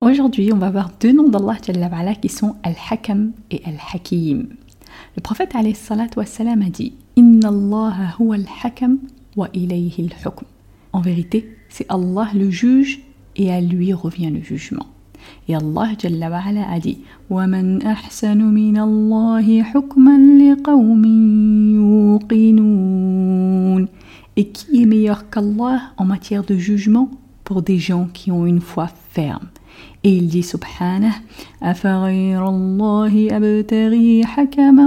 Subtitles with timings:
[0.00, 1.56] Aujourd'hui, on va voir deux noms d'Allah
[2.14, 4.46] qui sont Al-Hakam et Al-Hakim.
[5.16, 5.54] Le prophète
[6.16, 9.00] wassalam, a dit Inna Allah huwa al-Hakam
[9.34, 10.44] wa ilayhi al-Hukm.
[10.92, 13.00] En vérité, c'est Allah le juge
[13.34, 14.86] et à lui revient le jugement.
[15.48, 16.98] يا الله جل وعلا أدي.
[17.30, 21.04] ومن أحسن من الله حكما لقوم
[22.30, 23.88] يوقنون.
[24.36, 27.08] Qui est meilleur qu'Allah en matière de jugement?
[27.44, 29.48] Pour des gens qui ont une foi ferme.
[30.04, 31.14] Et il dit subhanah
[31.62, 34.86] أفغير الله أبتغي حكما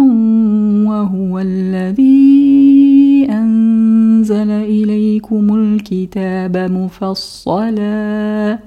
[0.90, 8.60] وهو الذي أنزل إليكم الكتاب مفصلا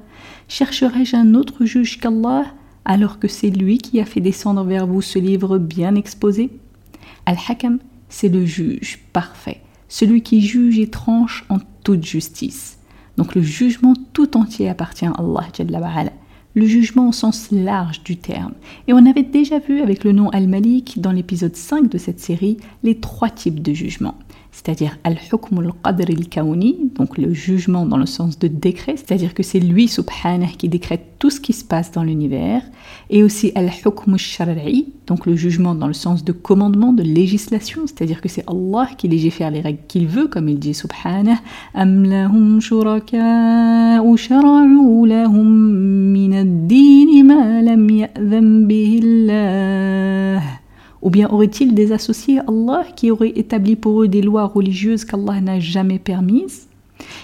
[0.51, 2.45] Chercherai-je un autre juge qu'Allah
[2.85, 6.51] alors que c'est lui qui a fait descendre vers vous ce livre bien exposé?
[7.25, 7.79] Al-Hakam,
[8.09, 12.81] c'est le juge parfait, celui qui juge et tranche en toute justice.
[13.17, 16.11] Donc le jugement tout entier appartient à Allah.
[16.57, 18.55] Le jugement au sens large du terme.
[18.89, 22.57] Et on avait déjà vu avec le nom Al-Malik dans l'épisode 5 de cette série
[22.83, 24.17] les trois types de jugement
[24.53, 29.61] c'est-à-dire al-hukm al-qadr al-kawni, donc le jugement dans le sens de décret, c'est-à-dire que c'est
[29.61, 32.63] lui, subhanah, qui décrète tout ce qui se passe dans l'univers,
[33.11, 38.21] et aussi al-hukm al-shar'i, donc le jugement dans le sens de commandement, de législation, c'est-à-dire
[38.21, 41.39] que c'est Allah qui légifère les règles qu'il veut, comme il dit subhanah,
[41.75, 45.49] am lahum shuraka'u shara'u lahum
[46.13, 48.67] min ad-din ma lam ya'zam
[51.03, 55.05] ou bien aurait-il des associés à Allah qui auraient établi pour eux des lois religieuses
[55.05, 56.69] qu'Allah n'a jamais permises?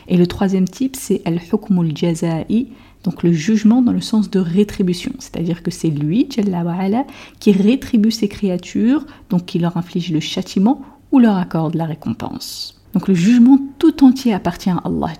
[0.08, 2.68] Et le troisième type, c'est al-hukm al-jaza'i,
[3.04, 7.04] donc le jugement dans le sens de rétribution, c'est-à-dire que c'est lui, Jalla
[7.38, 10.82] qui rétribue ses créatures, donc qui leur inflige le châtiment
[11.12, 12.82] ou leur accorde la récompense.
[12.94, 15.12] Donc le jugement tout entier appartient à Allah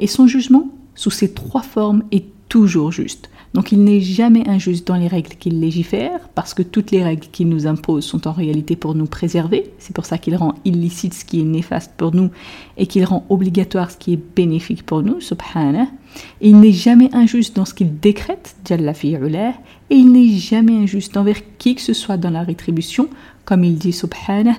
[0.00, 3.30] et son jugement, sous ces trois formes, est toujours juste.
[3.54, 7.26] Donc il n'est jamais injuste dans les règles qu'il légifère, parce que toutes les règles
[7.32, 9.72] qu'il nous impose sont en réalité pour nous préserver.
[9.78, 12.30] C'est pour ça qu'il rend illicite ce qui est néfaste pour nous
[12.76, 15.88] et qu'il rend obligatoire ce qui est bénéfique pour nous, subhanah.
[16.40, 21.16] Et il n'est jamais injuste dans ce qu'il décrète, Jalla et il n'est jamais injuste
[21.16, 23.08] envers qui que ce soit dans la rétribution,
[23.44, 24.56] comme il dit subhanah,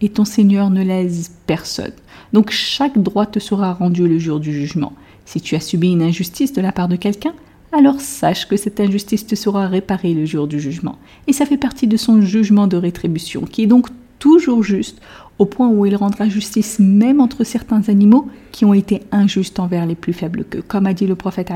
[0.00, 1.92] et ton Seigneur ne lèse personne.
[2.36, 4.92] Donc chaque droit te sera rendu le jour du jugement.
[5.24, 7.32] Si tu as subi une injustice de la part de quelqu'un,
[7.72, 10.98] alors sache que cette injustice te sera réparée le jour du jugement.
[11.28, 13.86] Et ça fait partie de son jugement de rétribution, qui est donc
[14.18, 15.00] toujours juste,
[15.38, 19.86] au point où il rendra justice même entre certains animaux qui ont été injustes envers
[19.86, 20.60] les plus faibles qu'eux.
[20.60, 21.50] Comme a dit le prophète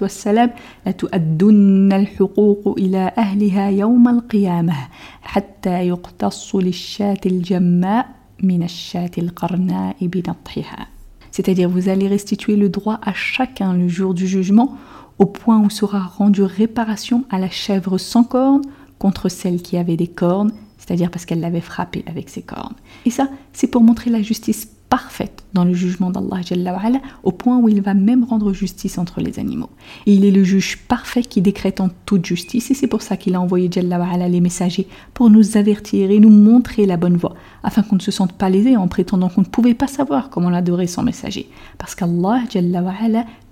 [0.00, 0.50] wassalam,
[11.30, 14.76] c'est-à-dire vous allez restituer le droit à chacun le jour du jugement
[15.18, 18.62] au point où sera rendue réparation à la chèvre sans cornes
[18.98, 22.74] contre celle qui avait des cornes, c'est-à-dire parce qu'elle l'avait frappée avec ses cornes.
[23.04, 26.40] Et ça, c'est pour montrer la justice parfaite dans le jugement d'Allah
[27.22, 29.70] au point où il va même rendre justice entre les animaux.
[30.06, 33.16] Et il est le juge parfait qui décrète en toute justice et c'est pour ça
[33.16, 37.82] qu'il a envoyé les messagers pour nous avertir et nous montrer la bonne voie afin
[37.82, 40.86] qu'on ne se sente pas lésé en prétendant qu'on ne pouvait pas savoir comment l'adorer
[40.86, 41.48] son messager.
[41.76, 42.42] Parce qu'Allah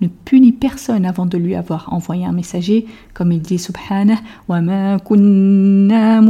[0.01, 4.61] ne punit personne avant de lui avoir envoyé un messager comme il dit subhanah wa
[4.61, 6.21] ma kunna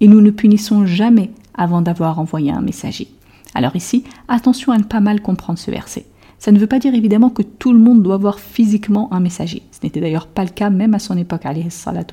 [0.00, 3.08] et nous ne punissons jamais avant d'avoir envoyé un messager.
[3.54, 6.06] Alors ici, attention à ne pas mal comprendre ce verset.
[6.40, 9.62] Ça ne veut pas dire évidemment que tout le monde doit avoir physiquement un messager.
[9.72, 11.44] Ce n'était d'ailleurs pas le cas même à son époque,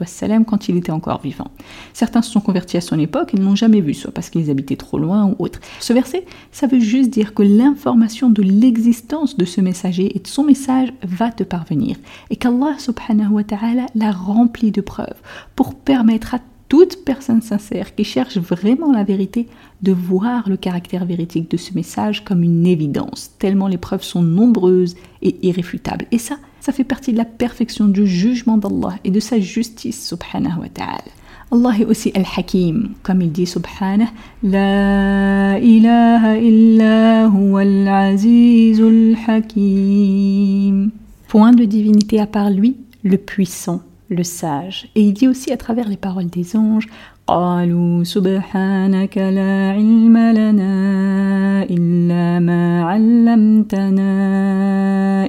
[0.01, 1.49] wassalam, quand il était encore vivant.
[1.93, 4.51] Certains se sont convertis à son époque et ne l'ont jamais vu, soit parce qu'ils
[4.51, 5.61] habitaient trop loin ou autre.
[5.79, 10.27] Ce verset, ça veut juste dire que l'information de l'existence de ce messager et de
[10.27, 11.95] son message va te parvenir.
[12.29, 15.21] Et qu'Allah subhanahu wa ta'ala l'a rempli de preuves
[15.55, 16.39] pour permettre à
[16.69, 19.47] toute personne sincère qui cherche vraiment la vérité
[19.81, 24.21] de voir le caractère véridique de ce message comme une évidence, tellement les preuves sont
[24.21, 26.05] nombreuses et irréfutables.
[26.11, 30.07] Et ça, ça fait partie de la perfection du jugement d'Allah et de sa justice,
[30.07, 31.11] subhanahu wa ta'ala.
[31.49, 34.09] Allah est aussi Al-Hakim, comme il dit subhanahu,
[34.43, 40.91] La ilaha illa huwa al-azizul hakim.
[41.29, 44.88] Point de divinité à part lui, le puissant, le sage.
[44.94, 46.88] Et il dit aussi à travers les paroles des anges
[47.26, 54.10] قالوا سبحانك لا علم لنا إلا ما علمتنا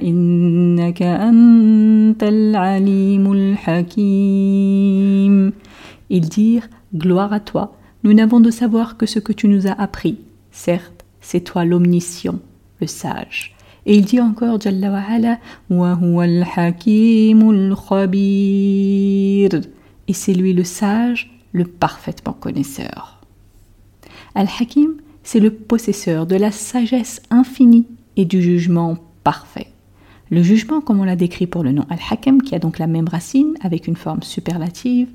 [0.02, 4.84] إنك أنت العليم الحكيم
[6.10, 9.72] Ils dirent Gloire à toi, nous n'avons de savoir que ce que tu nous as
[9.72, 10.18] appris.
[10.52, 12.38] Certes, c'est toi l'omniscient,
[12.80, 13.56] le sage.
[13.85, 15.39] Et il dit encore, Jalla wa ala,
[20.07, 23.21] Et c'est lui le sage, le parfaitement connaisseur.
[24.35, 29.67] Al-Hakim, c'est le possesseur de la sagesse infinie et du jugement parfait.
[30.31, 33.07] Le jugement, comme on l'a décrit pour le nom Al-Hakim, qui a donc la même
[33.07, 35.09] racine avec une forme superlative,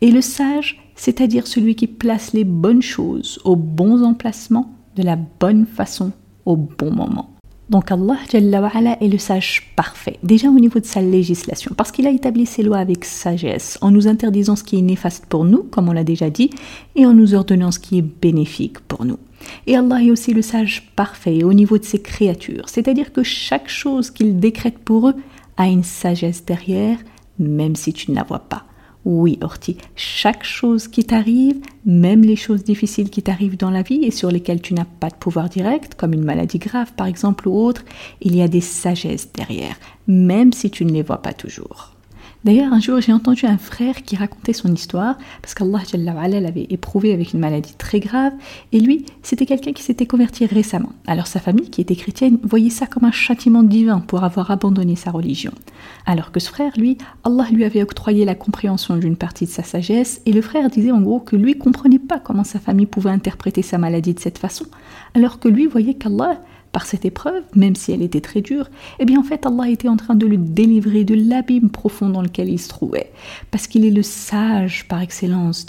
[0.00, 5.16] et le sage, c'est-à-dire celui qui place les bonnes choses aux bons emplacements de la
[5.16, 6.12] bonne façon
[6.44, 7.39] au bon moment.
[7.70, 12.10] Donc Allah est le sage parfait, déjà au niveau de sa législation, parce qu'il a
[12.10, 15.88] établi ses lois avec sagesse, en nous interdisant ce qui est néfaste pour nous, comme
[15.88, 16.50] on l'a déjà dit,
[16.96, 19.18] et en nous ordonnant ce qui est bénéfique pour nous.
[19.68, 23.68] Et Allah est aussi le sage parfait au niveau de ses créatures, c'est-à-dire que chaque
[23.68, 25.14] chose qu'il décrète pour eux
[25.56, 26.98] a une sagesse derrière,
[27.38, 28.64] même si tu ne la vois pas.
[29.04, 31.56] Oui, Orti, chaque chose qui t'arrive,
[31.86, 35.08] même les choses difficiles qui t'arrivent dans la vie et sur lesquelles tu n'as pas
[35.08, 37.82] de pouvoir direct, comme une maladie grave par exemple ou autre,
[38.20, 39.76] il y a des sagesses derrière,
[40.06, 41.94] même si tu ne les vois pas toujours.
[42.42, 45.82] D'ailleurs, un jour, j'ai entendu un frère qui racontait son histoire, parce qu'Allah
[46.40, 48.32] l'avait éprouvé avec une maladie très grave,
[48.72, 50.92] et lui, c'était quelqu'un qui s'était converti récemment.
[51.06, 54.96] Alors sa famille, qui était chrétienne, voyait ça comme un châtiment divin pour avoir abandonné
[54.96, 55.52] sa religion.
[56.06, 59.62] Alors que ce frère, lui, Allah lui avait octroyé la compréhension d'une partie de sa
[59.62, 63.10] sagesse, et le frère disait en gros que lui comprenait pas comment sa famille pouvait
[63.10, 64.64] interpréter sa maladie de cette façon,
[65.14, 66.40] alors que lui voyait qu'Allah
[66.72, 68.68] par cette épreuve, même si elle était très dure,
[68.98, 72.22] eh bien en fait Allah était en train de le délivrer de l'abîme profond dans
[72.22, 73.12] lequel il se trouvait,
[73.50, 75.66] parce qu'il est le sage par excellence,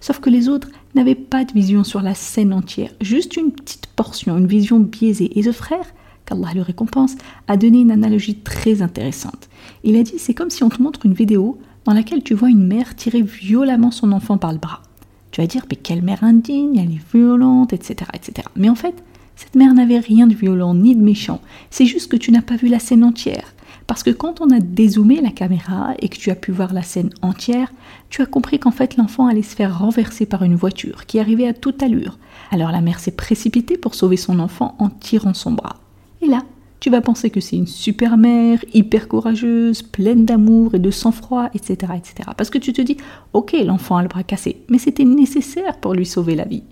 [0.00, 3.86] Sauf que les autres n'avaient pas de vision sur la scène entière, juste une petite
[3.86, 5.38] portion, une vision biaisée.
[5.38, 5.86] Et ce frère,
[6.26, 7.14] qu'Allah le récompense,
[7.48, 9.48] a donné une analogie très intéressante.
[9.84, 12.50] Il a dit c'est comme si on te montre une vidéo dans laquelle tu vois
[12.50, 14.82] une mère tirer violemment son enfant par le bras.
[15.30, 18.46] Tu vas dire mais quelle mère indigne, elle est violente, etc., etc.
[18.54, 19.02] Mais en fait,
[19.36, 21.40] cette mère n'avait rien de violent ni de méchant,
[21.70, 23.54] c'est juste que tu n'as pas vu la scène entière.
[23.86, 26.82] Parce que quand on a dézoomé la caméra et que tu as pu voir la
[26.82, 27.72] scène entière,
[28.10, 31.48] tu as compris qu'en fait l'enfant allait se faire renverser par une voiture qui arrivait
[31.48, 32.18] à toute allure.
[32.50, 35.76] Alors la mère s'est précipitée pour sauver son enfant en tirant son bras.
[36.20, 36.42] Et là,
[36.82, 41.48] tu vas penser que c'est une super mère, hyper courageuse, pleine d'amour et de sang-froid,
[41.54, 42.30] etc., etc.
[42.36, 42.96] Parce que tu te dis,
[43.34, 46.64] ok, l'enfant a le bras cassé, mais c'était nécessaire pour lui sauver la vie.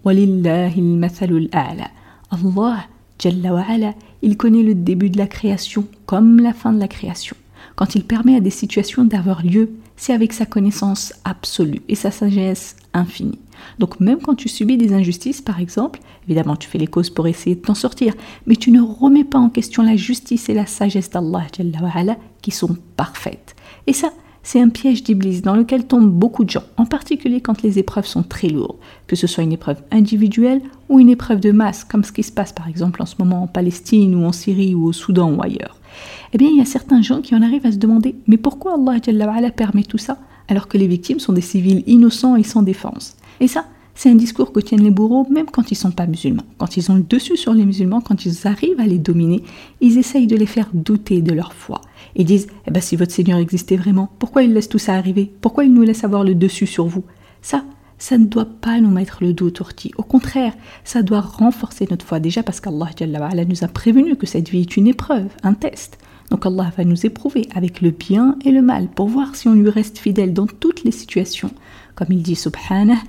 [2.30, 2.84] Allah,
[3.18, 7.36] Jalla il connaît le début de la création comme la fin de la création.
[7.76, 12.10] Quand il permet à des situations d'avoir lieu, c'est avec sa connaissance absolue et sa
[12.10, 13.38] sagesse infinie.
[13.78, 17.26] Donc même quand tu subis des injustices, par exemple, évidemment tu fais les causes pour
[17.26, 18.14] essayer de t'en sortir,
[18.46, 21.46] mais tu ne remets pas en question la justice et la sagesse d'Allah
[22.42, 23.54] qui sont parfaites.
[23.86, 27.62] Et ça, c'est un piège d'Iblis dans lequel tombent beaucoup de gens, en particulier quand
[27.62, 31.52] les épreuves sont très lourdes, que ce soit une épreuve individuelle ou une épreuve de
[31.52, 34.32] masse, comme ce qui se passe par exemple en ce moment en Palestine ou en
[34.32, 35.76] Syrie ou au Soudan ou ailleurs.
[36.32, 38.74] Eh bien, il y a certains gens qui en arrivent à se demander mais pourquoi
[38.74, 40.18] Allah permet tout ça
[40.48, 43.16] alors que les victimes sont des civils innocents et sans défense?
[43.40, 43.66] Et ça,
[44.00, 46.46] c'est un discours que tiennent les bourreaux même quand ils ne sont pas musulmans.
[46.56, 49.42] Quand ils ont le dessus sur les musulmans, quand ils arrivent à les dominer,
[49.82, 51.82] ils essayent de les faire douter de leur foi.
[52.16, 55.30] Ils disent eh ben, si votre Seigneur existait vraiment, pourquoi il laisse tout ça arriver?
[55.42, 57.04] Pourquoi il nous laisse avoir le dessus sur vous
[57.42, 57.62] Ça,
[57.98, 59.92] ça ne doit pas nous mettre le dos au tourtis.
[59.98, 62.20] Au contraire, ça doit renforcer notre foi.
[62.20, 62.88] Déjà parce qu'Allah
[63.46, 65.98] nous a prévenu que cette vie est une épreuve, un test.
[66.30, 69.54] Donc Allah va nous éprouver avec le bien et le mal pour voir si on
[69.54, 71.50] lui reste fidèle dans toutes les situations.
[71.96, 73.02] Comme il dit Subhanah,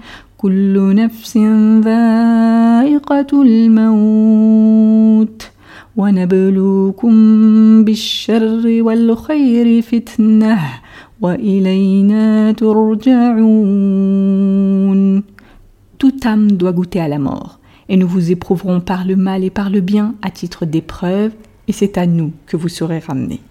[16.00, 19.52] toute âme doit goûter à la mort, et nous vous éprouverons par le mal et
[19.52, 21.34] par le bien à titre d'épreuve,
[21.68, 23.42] et c'est à nous que vous serez ramenés.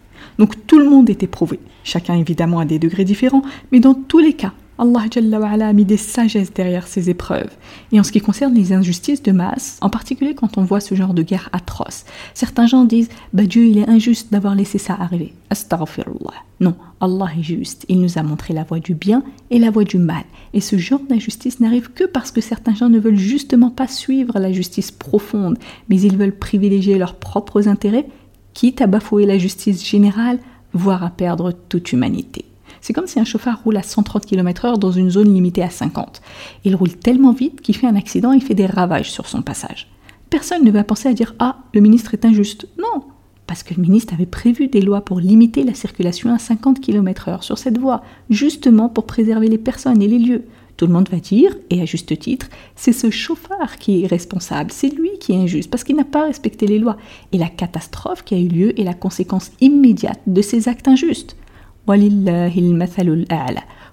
[0.41, 4.19] Donc tout le monde est éprouvé, chacun évidemment à des degrés différents, mais dans tous
[4.19, 7.51] les cas, Allah a mis des sagesses derrière ces épreuves.
[7.93, 10.95] Et en ce qui concerne les injustices de masse, en particulier quand on voit ce
[10.95, 14.97] genre de guerre atroce, certains gens disent bah Dieu il est injuste d'avoir laissé ça
[14.99, 15.35] arriver.
[15.51, 16.33] Astaghfirullah.
[16.61, 17.85] Non, Allah est juste.
[17.89, 20.25] Il nous a montré la voie du bien et la voie du mal.
[20.55, 24.39] Et ce genre d'injustice n'arrive que parce que certains gens ne veulent justement pas suivre
[24.39, 25.59] la justice profonde,
[25.89, 28.07] mais ils veulent privilégier leurs propres intérêts,
[28.55, 30.39] quitte à bafouer la justice générale,
[30.73, 32.45] voire à perdre toute humanité.
[32.81, 36.23] C'est comme si un chauffeur roule à 130 km/h dans une zone limitée à 50.
[36.65, 39.89] Il roule tellement vite qu'il fait un accident et fait des ravages sur son passage.
[40.31, 42.67] Personne ne va penser à dire Ah, le ministre est injuste.
[42.79, 43.05] Non,
[43.47, 47.43] parce que le ministre avait prévu des lois pour limiter la circulation à 50 km/h
[47.43, 50.45] sur cette voie, justement pour préserver les personnes et les lieux.
[50.77, 54.71] Tout le monde va dire, et à juste titre, c'est ce chauffeur qui est responsable,
[54.71, 56.97] c'est lui qui est injuste parce qu'il n'a pas respecté les lois.
[57.33, 61.37] Et la catastrophe qui a eu lieu est la conséquence immédiate de ces actes injustes.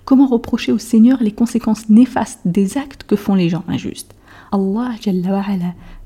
[0.05, 4.13] Comment reprocher au Seigneur les conséquences néfastes des actes que font les gens injustes?
[4.51, 4.93] Allah,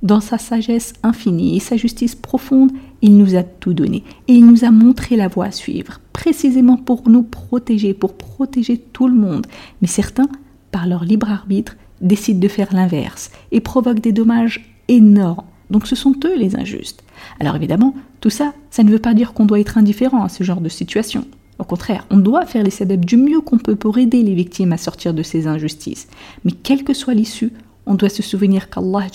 [0.02, 2.72] dans sa sagesse infinie et sa justice profonde,
[3.02, 6.78] il nous a tout donné et il nous a montré la voie à suivre, précisément
[6.78, 9.46] pour nous protéger, pour protéger tout le monde.
[9.82, 10.30] Mais certains,
[10.72, 15.46] par leur libre arbitre, décident de faire l'inverse et provoquent des dommages énormes.
[15.70, 17.04] Donc ce sont eux les injustes.
[17.40, 20.44] Alors évidemment, tout ça, ça ne veut pas dire qu'on doit être indifférent à ce
[20.44, 21.26] genre de situation.
[21.62, 24.74] Au contraire, on doit faire les sabab du mieux qu'on peut pour aider les victimes
[24.74, 26.08] à sortir de ces injustices.
[26.44, 27.54] Mais quelle que soit l'issue,
[27.86, 29.06] on doit se souvenir qu'Allah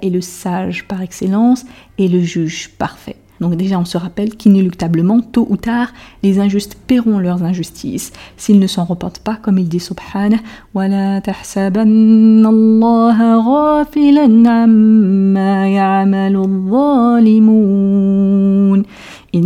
[0.00, 1.66] est le sage par excellence
[1.98, 3.16] et le juge parfait.
[3.40, 8.60] Donc déjà, on se rappelle qu'inéluctablement, tôt ou tard, les injustes paieront leurs injustices s'ils
[8.60, 10.38] ne s'en repentent pas, comme il dit Subhanah
[19.34, 19.40] et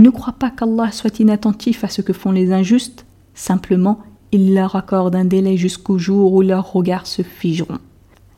[0.00, 3.98] ne crois pas qu'Allah soit inattentif à ce que font les injustes, simplement
[4.32, 7.78] il leur accorde un délai jusqu'au jour où leurs regards se figeront.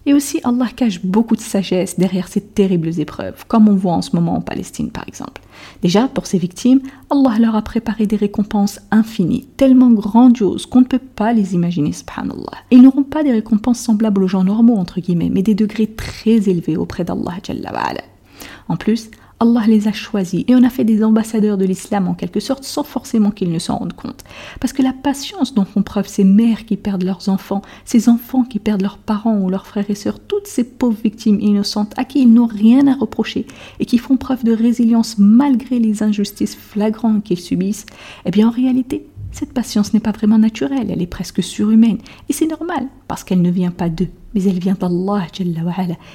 [0.05, 4.03] Et aussi, Allah cache beaucoup de sagesse derrière ces terribles épreuves, comme on voit en
[4.03, 5.41] ce moment en Palestine par exemple.
[5.81, 6.81] Déjà, pour ces victimes,
[7.11, 11.93] Allah leur a préparé des récompenses infinies, tellement grandioses qu'on ne peut pas les imaginer,
[11.93, 12.59] subhanallah.
[12.71, 16.49] Ils n'auront pas des récompenses semblables aux gens normaux, entre guillemets, mais des degrés très
[16.49, 17.39] élevés auprès d'Allah.
[18.69, 19.11] En plus,
[19.43, 22.63] Allah les a choisis et on a fait des ambassadeurs de l'islam en quelque sorte
[22.63, 24.23] sans forcément qu'ils ne s'en rendent compte.
[24.61, 28.45] Parce que la patience dont font preuve ces mères qui perdent leurs enfants, ces enfants
[28.45, 32.05] qui perdent leurs parents ou leurs frères et sœurs, toutes ces pauvres victimes innocentes à
[32.05, 33.49] qui ils n'ont rien à reprocher
[33.81, 37.87] et qui font preuve de résilience malgré les injustices flagrantes qu'ils subissent,
[38.25, 41.99] eh bien en réalité, cette patience n'est pas vraiment naturelle, elle est presque surhumaine.
[42.29, 45.27] Et c'est normal, parce qu'elle ne vient pas d'eux, mais elle vient d'Allah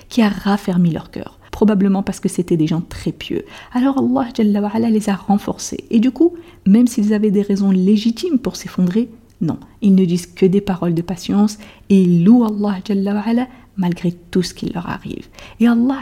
[0.08, 3.44] qui a raffermi leur cœur probablement parce que c'était des gens très pieux.
[3.74, 5.86] Alors Allah les a renforcés.
[5.90, 6.36] Et du coup,
[6.68, 9.10] même s'ils avaient des raisons légitimes pour s'effondrer,
[9.42, 11.58] non, ils ne disent que des paroles de patience
[11.90, 15.26] et ils louent Allah malgré tout ce qui leur arrive.
[15.60, 15.98] Et Allah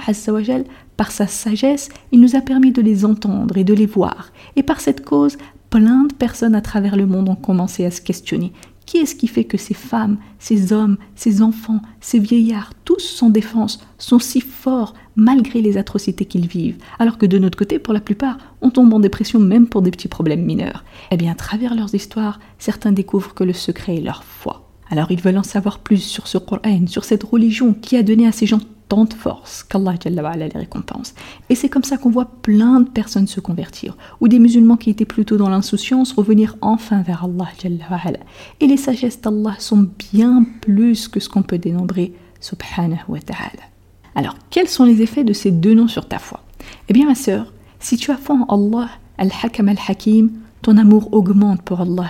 [0.98, 4.34] par sa sagesse, il nous a permis de les entendre et de les voir.
[4.58, 5.38] Et par cette cause,
[5.70, 8.52] plein de personnes à travers le monde ont commencé à se questionner.
[8.86, 13.30] Qui est-ce qui fait que ces femmes, ces hommes, ces enfants, ces vieillards, tous sans
[13.30, 17.94] défense, sont si forts malgré les atrocités qu'ils vivent, alors que de notre côté, pour
[17.94, 21.36] la plupart, on tombe en dépression même pour des petits problèmes mineurs Eh bien, à
[21.36, 24.70] travers leurs histoires, certains découvrent que le secret est leur foi.
[24.90, 28.28] Alors ils veulent en savoir plus sur ce Coran, sur cette religion qui a donné
[28.28, 29.96] à ces gens tant de force qu'Allah
[30.38, 31.16] les récompense.
[31.50, 34.92] Et c'est comme ça qu'on voit plein de personnes se convertir, ou des musulmans qui
[34.92, 38.20] étaient plutôt dans l'insouciance revenir enfin vers Allah.
[38.60, 43.75] Et les sagesses d'Allah sont bien plus que ce qu'on peut dénombrer, subhanahu wa ta'ala.
[44.16, 46.42] Alors, quels sont les effets de ces deux noms sur ta foi?
[46.90, 50.32] Eh bien, ma sœur, Si tu as foi en Allah, Al-Hakam Al-Hakim,
[50.62, 52.10] ton amour augmente pour Allah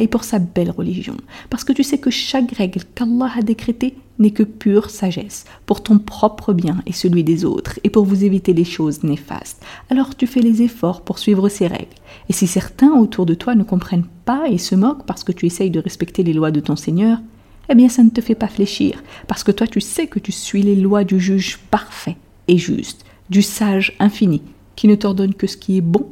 [0.00, 1.16] et pour sa belle religion.
[1.50, 5.82] Parce que tu sais que chaque règle qu'Allah a décrétée n'est que pure sagesse, pour
[5.82, 9.62] ton propre bien et celui des autres, et pour vous éviter les choses néfastes.
[9.90, 11.94] Alors tu fais les efforts pour suivre ces règles.
[12.28, 15.46] Et si certains autour de toi ne comprennent pas et se moquent parce que tu
[15.46, 17.18] essayes de respecter les lois de ton Seigneur,
[17.68, 20.32] eh bien ça ne te fait pas fléchir, parce que toi tu sais que tu
[20.32, 22.16] suis les lois du juge parfait
[22.48, 24.42] et juste, du sage infini,
[24.76, 26.06] qui ne t'ordonne que ce qui est bon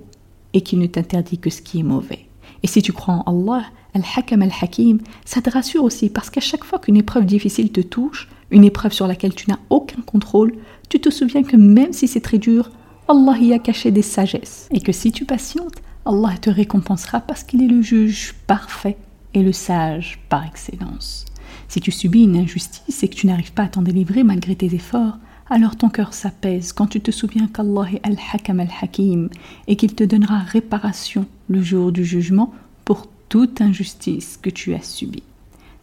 [0.53, 2.27] et qui ne t'interdit que ce qui est mauvais.
[2.63, 6.65] Et si tu crois en Allah, Al-Hakam Al-Hakim, ça te rassure aussi parce qu'à chaque
[6.65, 10.55] fois qu'une épreuve difficile te touche, une épreuve sur laquelle tu n'as aucun contrôle,
[10.89, 12.71] tu te souviens que même si c'est très dur,
[13.09, 17.45] Allah y a caché des sagesses et que si tu patientes, Allah te récompensera parce
[17.45, 18.97] qu'il est le juge parfait
[19.35, 21.27] et le sage par excellence.
[21.69, 24.75] Si tu subis une injustice et que tu n'arrives pas à t'en délivrer malgré tes
[24.75, 25.19] efforts,
[25.51, 29.29] alors ton cœur s'apaise quand tu te souviens qu'Allah est Al-Hakam Al-Hakim
[29.67, 32.53] et qu'il te donnera réparation le jour du jugement
[32.85, 35.23] pour toute injustice que tu as subie.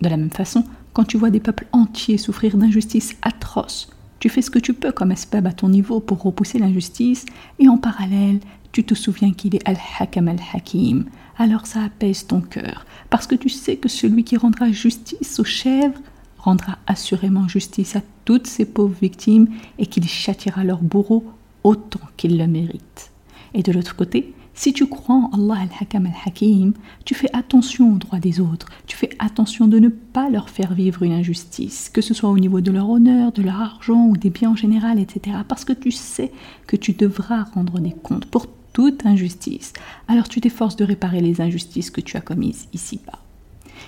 [0.02, 4.42] De la même façon, quand tu vois des peuples entiers souffrir d'injustices atroces, tu fais
[4.42, 7.26] ce que tu peux comme esbab à ton niveau pour repousser l'injustice
[7.60, 8.40] et en parallèle,
[8.72, 11.06] tu te souviens qu'il est Al-Hakam Al-Hakim.
[11.38, 15.46] Alors ça apaise ton cœur parce que tu sais que celui qui rendra justice aux
[15.46, 16.00] chèvres
[16.38, 19.48] rendra assurément justice à toutes ces pauvres victimes
[19.78, 21.26] et qu'il châtiera leurs bourreaux
[21.64, 23.12] autant qu'ils le méritent.
[23.54, 26.74] Et de l'autre côté, si tu crois en Allah al-Hakam al-Hakim,
[27.06, 30.74] tu fais attention aux droits des autres, tu fais attention de ne pas leur faire
[30.74, 34.18] vivre une injustice, que ce soit au niveau de leur honneur, de leur argent ou
[34.18, 35.38] des biens en général, etc.
[35.48, 36.32] Parce que tu sais
[36.68, 39.74] que tu devras rendre des comptes pour toute injustice.
[40.08, 43.20] Alors tu t'efforces de réparer les injustices que tu as commises ici-bas.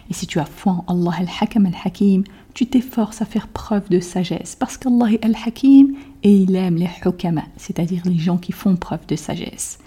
[0.09, 2.23] Et si tu as foi en Allah al-Hakam al-Hakim,
[2.53, 6.89] tu t'efforces à faire preuve de sagesse parce qu'Allah est al-Hakim et il aime les
[7.05, 9.79] hukama, c'est-à-dire les gens qui font preuve de sagesse.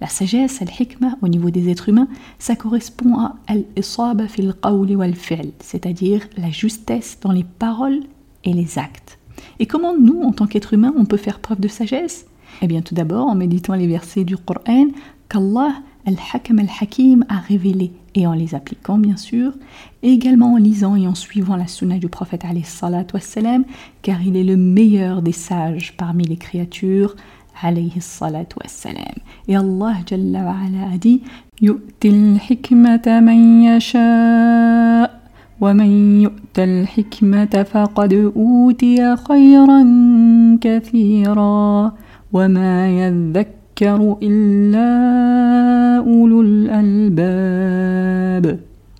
[0.00, 2.08] La sagesse, al-hikmah, au niveau des êtres humains,
[2.38, 8.00] ça correspond à al-isaba fil qawli wal fi'l, c'est-à-dire la justesse dans les paroles
[8.44, 9.18] et les actes.
[9.58, 12.26] Et comment nous, en tant qu'êtres humains, on peut faire preuve de sagesse?
[12.61, 14.87] Eh bien, tout d'abord en méditant les versets du Coran
[15.29, 15.73] qu'Allah
[16.05, 19.51] Al-Hakam Al-Hakim a révélé et en les appliquant bien sûr,
[20.01, 22.43] et également en lisant et en suivant la sunna du prophète
[23.13, 23.63] wassalam,
[24.01, 27.15] car il est le meilleur des sages parmi les créatures
[27.61, 29.15] alayhi salatu wassalam.
[29.47, 31.21] Et Allah Jalla wa ala a dit
[31.61, 35.19] يؤتي الحكمة من يشاء
[35.61, 39.79] ومن يؤت الحكمة فقد أوتي خيرا
[40.61, 41.93] كثيرا
[42.33, 43.59] وما يذكر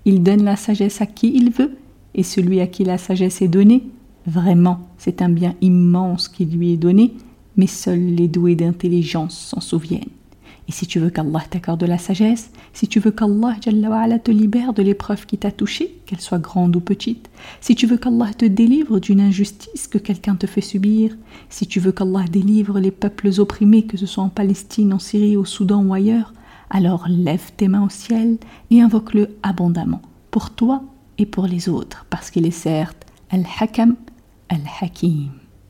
[0.05, 1.75] il donne la sagesse à qui il veut,
[2.15, 3.83] et celui à qui la sagesse est donnée,
[4.25, 7.13] vraiment, c'est un bien immense qui lui est donné,
[7.57, 10.03] mais seuls les doués d'intelligence s'en souviennent.
[10.66, 14.72] Et si tu veux qu'Allah t'accorde de la sagesse, si tu veux qu'Allah te libère
[14.72, 17.28] de l'épreuve qui t'a touché, qu'elle soit grande ou petite,
[17.60, 21.16] si tu veux qu'Allah te délivre d'une injustice que quelqu'un te fait subir,
[21.50, 25.36] si tu veux qu'Allah délivre les peuples opprimés, que ce soit en Palestine, en Syrie,
[25.36, 26.32] au Soudan ou ailleurs,
[26.70, 28.38] alors lève tes mains au ciel
[28.70, 30.82] et invoque-le abondamment, pour toi
[31.18, 33.96] et pour les autres, parce qu'il est certes Al-Hakam,
[34.48, 35.43] Al-Hakim.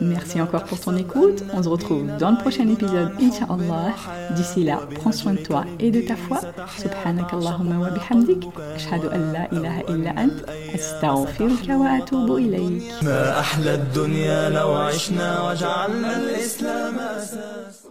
[0.00, 1.44] Merci encore pour ton écoute.
[1.52, 3.94] On se retrouve dans le prochain épisode, Inch'Allah.
[4.34, 6.40] D'ici là, prends soin de toi et de ta foi.
[6.78, 8.42] Subhanak Allahumma wa bihamdik.
[8.74, 10.36] Ashhadu an la ilaha illa ant.
[10.74, 12.82] Astaghfiruka wa atubu ilayk.
[13.02, 17.86] ما أحلى الدنيا لو عشنا وجعلنا الإسلام أساس